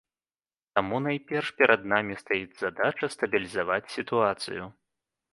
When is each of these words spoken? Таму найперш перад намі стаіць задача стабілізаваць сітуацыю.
Таму 0.77 0.99
найперш 1.07 1.47
перад 1.59 1.83
намі 1.91 2.13
стаіць 2.21 2.57
задача 2.61 3.09
стабілізаваць 3.15 3.91
сітуацыю. 3.97 4.63